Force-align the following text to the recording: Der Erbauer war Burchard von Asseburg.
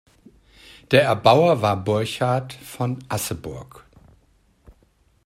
Der 0.89 1.03
Erbauer 1.03 1.61
war 1.61 1.77
Burchard 1.77 2.53
von 2.53 2.97
Asseburg. 3.07 3.85